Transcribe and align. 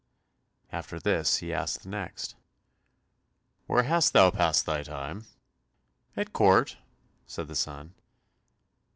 After 0.71 0.99
this 0.99 1.37
he 1.37 1.53
asked 1.53 1.83
the 1.83 1.89
next, 1.89 2.33
"Where 3.67 3.83
hast 3.83 4.13
thou 4.13 4.31
passed 4.31 4.65
thy 4.65 4.81
time?" 4.81 5.27
"At 6.17 6.33
court," 6.33 6.77
said 7.27 7.47
the 7.47 7.53
son. 7.53 7.93